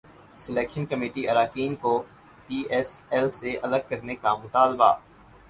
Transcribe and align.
selection 0.39 0.85
committee 0.85 1.27
اراکین 1.29 1.75
کو 1.81 1.91
P 2.47 2.63
S 2.69 2.99
L 3.09 3.29
سے 3.31 3.55
الگ 3.61 3.87
کرنے 3.89 4.15
کا 4.15 4.35
مطالبہ 4.35 4.91